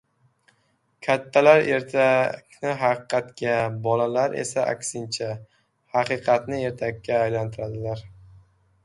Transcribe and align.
—Kattalar 1.07 1.65
ertakni 1.73 2.71
haqiqatga, 2.79 3.57
bolalar 3.83 4.33
esa 4.45 4.63
aksincha– 4.77 5.29
haqiqatni 5.99 6.63
ertakka 6.71 7.21
aylantiradilar. 7.27 8.03